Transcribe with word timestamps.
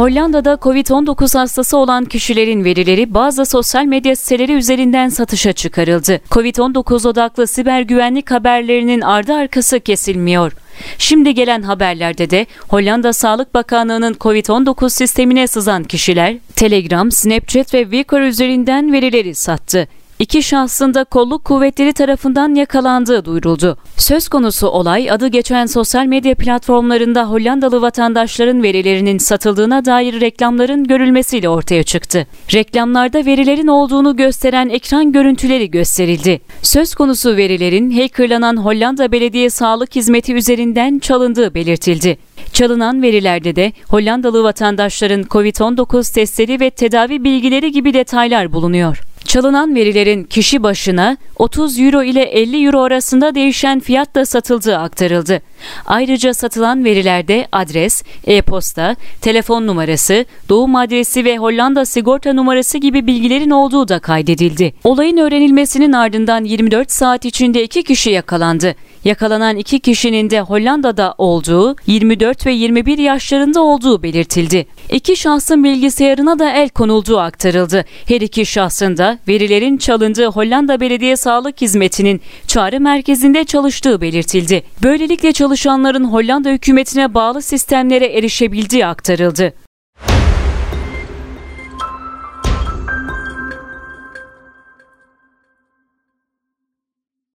Hollanda'da 0.00 0.54
Covid-19 0.54 1.38
hastası 1.38 1.76
olan 1.76 2.04
kişilerin 2.04 2.64
verileri 2.64 3.14
bazı 3.14 3.46
sosyal 3.46 3.84
medya 3.84 4.16
siteleri 4.16 4.52
üzerinden 4.52 5.08
satışa 5.08 5.52
çıkarıldı. 5.52 6.20
Covid-19 6.30 7.08
odaklı 7.08 7.46
siber 7.46 7.80
güvenlik 7.80 8.30
haberlerinin 8.30 9.00
ardı 9.00 9.32
arkası 9.32 9.80
kesilmiyor. 9.80 10.52
Şimdi 10.98 11.34
gelen 11.34 11.62
haberlerde 11.62 12.30
de 12.30 12.46
Hollanda 12.68 13.12
Sağlık 13.12 13.54
Bakanlığı'nın 13.54 14.14
Covid-19 14.14 14.90
sistemine 14.90 15.46
sızan 15.46 15.84
kişiler 15.84 16.36
Telegram, 16.56 17.10
Snapchat 17.10 17.74
ve 17.74 17.82
Wicker 17.82 18.20
üzerinden 18.20 18.92
verileri 18.92 19.34
sattı 19.34 19.88
iki 20.20 20.42
şahsın 20.42 20.94
da 20.94 21.04
kolluk 21.04 21.44
kuvvetleri 21.44 21.92
tarafından 21.92 22.54
yakalandığı 22.54 23.24
duyuruldu. 23.24 23.78
Söz 23.96 24.28
konusu 24.28 24.68
olay 24.68 25.10
adı 25.10 25.28
geçen 25.28 25.66
sosyal 25.66 26.06
medya 26.06 26.34
platformlarında 26.34 27.24
Hollandalı 27.24 27.82
vatandaşların 27.82 28.62
verilerinin 28.62 29.18
satıldığına 29.18 29.84
dair 29.84 30.20
reklamların 30.20 30.84
görülmesiyle 30.84 31.48
ortaya 31.48 31.82
çıktı. 31.82 32.26
Reklamlarda 32.54 33.26
verilerin 33.26 33.66
olduğunu 33.66 34.16
gösteren 34.16 34.68
ekran 34.68 35.12
görüntüleri 35.12 35.70
gösterildi. 35.70 36.40
Söz 36.62 36.94
konusu 36.94 37.36
verilerin 37.36 37.90
hackerlanan 37.90 38.56
Hollanda 38.56 39.12
Belediye 39.12 39.50
Sağlık 39.50 39.96
Hizmeti 39.96 40.34
üzerinden 40.34 40.98
çalındığı 40.98 41.54
belirtildi. 41.54 42.18
Çalınan 42.52 43.02
verilerde 43.02 43.56
de 43.56 43.72
Hollandalı 43.88 44.42
vatandaşların 44.42 45.22
COVID-19 45.22 46.14
testleri 46.14 46.60
ve 46.60 46.70
tedavi 46.70 47.24
bilgileri 47.24 47.72
gibi 47.72 47.94
detaylar 47.94 48.52
bulunuyor. 48.52 49.09
Çalınan 49.30 49.74
verilerin 49.74 50.24
kişi 50.24 50.62
başına 50.62 51.16
30 51.36 51.78
euro 51.78 52.02
ile 52.02 52.22
50 52.22 52.66
euro 52.66 52.80
arasında 52.80 53.34
değişen 53.34 53.80
fiyatla 53.80 54.26
satıldığı 54.26 54.76
aktarıldı. 54.78 55.42
Ayrıca 55.86 56.34
satılan 56.34 56.84
verilerde 56.84 57.48
adres, 57.52 58.02
e-posta, 58.26 58.96
telefon 59.20 59.66
numarası, 59.66 60.24
doğum 60.48 60.76
adresi 60.76 61.24
ve 61.24 61.38
Hollanda 61.38 61.84
sigorta 61.84 62.32
numarası 62.32 62.78
gibi 62.78 63.06
bilgilerin 63.06 63.50
olduğu 63.50 63.88
da 63.88 63.98
kaydedildi. 63.98 64.74
Olayın 64.84 65.16
öğrenilmesinin 65.16 65.92
ardından 65.92 66.44
24 66.44 66.92
saat 66.92 67.24
içinde 67.24 67.62
iki 67.62 67.82
kişi 67.82 68.10
yakalandı. 68.10 68.74
Yakalanan 69.04 69.56
iki 69.56 69.80
kişinin 69.80 70.30
de 70.30 70.40
Hollanda'da 70.40 71.14
olduğu, 71.18 71.76
24 71.86 72.46
ve 72.46 72.52
21 72.52 72.98
yaşlarında 72.98 73.60
olduğu 73.60 74.02
belirtildi. 74.02 74.66
İki 74.90 75.16
şahsın 75.16 75.64
bilgisayarına 75.64 76.38
da 76.38 76.52
el 76.52 76.68
konulduğu 76.68 77.18
aktarıldı. 77.18 77.84
Her 78.08 78.20
iki 78.20 78.46
şahsın 78.46 78.96
da 78.96 79.18
verilerin 79.28 79.76
çalındığı 79.76 80.26
Hollanda 80.26 80.80
Belediye 80.80 81.16
Sağlık 81.16 81.60
Hizmeti'nin 81.60 82.20
çağrı 82.46 82.80
merkezinde 82.80 83.44
çalıştığı 83.44 84.00
belirtildi. 84.00 84.62
Böylelikle 84.82 85.32
çalışanların 85.32 86.04
Hollanda 86.04 86.48
hükümetine 86.48 87.14
bağlı 87.14 87.42
sistemlere 87.42 88.06
erişebildiği 88.06 88.86
aktarıldı. 88.86 89.52